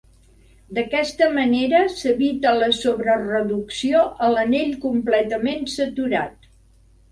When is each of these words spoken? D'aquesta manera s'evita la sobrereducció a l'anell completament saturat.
D'aquesta 0.77 1.27
manera 1.35 1.81
s'evita 1.97 2.55
la 2.61 2.71
sobrereducció 2.79 4.03
a 4.25 4.33
l'anell 4.33 4.75
completament 4.89 5.71
saturat. 5.77 6.53